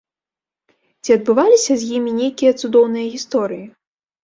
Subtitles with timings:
[1.03, 3.65] Ці адбываліся з імі нейкія цудоўныя гісторыі?